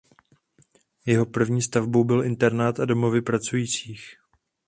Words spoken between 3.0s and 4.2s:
pracujících.